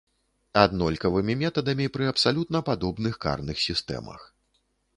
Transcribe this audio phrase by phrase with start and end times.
[0.61, 4.21] Аднолькавымі метадамі пры абсалютна падобных карных сістэмах.